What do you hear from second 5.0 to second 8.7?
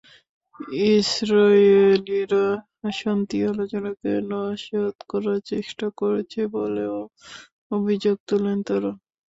করার চেষ্টা করছে বলেও অভিযোগ তোলেন